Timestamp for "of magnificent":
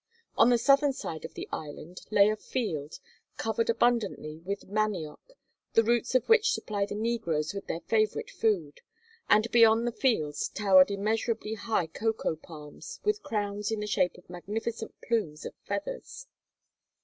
14.17-14.99